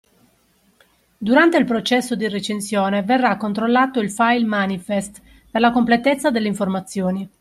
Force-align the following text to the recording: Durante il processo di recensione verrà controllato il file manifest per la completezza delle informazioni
Durante 1.19 1.57
il 1.57 1.65
processo 1.65 2.15
di 2.15 2.27
recensione 2.27 3.03
verrà 3.03 3.37
controllato 3.37 3.99
il 3.99 4.09
file 4.09 4.43
manifest 4.45 5.21
per 5.51 5.61
la 5.61 5.69
completezza 5.69 6.31
delle 6.31 6.47
informazioni 6.47 7.29